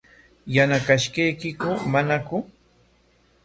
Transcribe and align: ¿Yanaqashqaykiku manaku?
¿Yanaqashqaykiku 0.53 1.69
manaku? 1.91 2.37